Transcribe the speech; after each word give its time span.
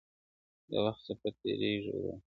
د 0.69 0.71
وخت 0.85 1.01
څپه 1.05 1.29
تېرېږي 1.39 1.91
ورو, 1.93 2.13